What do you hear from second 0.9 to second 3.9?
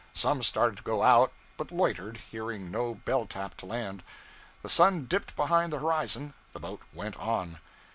out, but loitered, hearing no bell tap to